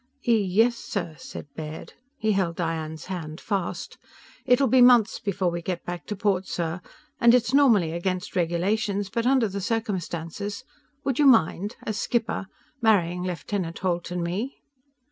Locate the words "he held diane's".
2.17-3.05